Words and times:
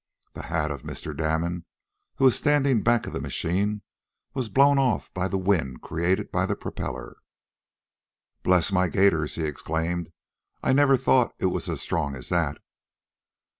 The 0.33 0.41
hat 0.49 0.71
of 0.71 0.81
Mr. 0.81 1.15
Damon, 1.15 1.65
who 2.15 2.23
was 2.23 2.35
standing 2.35 2.81
back 2.81 3.05
of 3.05 3.13
the 3.13 3.21
machine, 3.21 3.83
was 4.33 4.49
blown 4.49 4.79
off 4.79 5.13
by 5.13 5.27
the 5.27 5.37
wind 5.37 5.83
created 5.83 6.31
by 6.31 6.47
the 6.47 6.55
propeller. 6.55 7.17
"Bless 8.41 8.71
my 8.71 8.87
gaiters!" 8.87 9.35
he 9.35 9.43
exclaimed, 9.45 10.09
"I 10.63 10.73
never 10.73 10.97
thought 10.97 11.35
it 11.37 11.45
was 11.53 11.69
as 11.69 11.81
strong 11.83 12.15
as 12.15 12.29
that!" 12.29 12.57